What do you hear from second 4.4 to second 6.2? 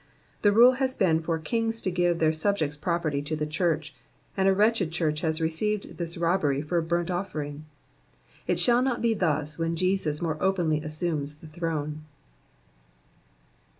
a wretched church has received this